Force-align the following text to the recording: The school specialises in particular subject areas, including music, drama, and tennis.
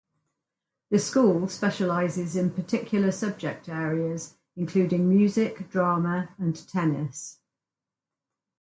The 0.89 0.97
school 0.97 1.47
specialises 1.47 2.35
in 2.35 2.49
particular 2.49 3.11
subject 3.11 3.69
areas, 3.69 4.35
including 4.55 5.07
music, 5.07 5.69
drama, 5.69 6.33
and 6.39 6.55
tennis. 6.67 7.37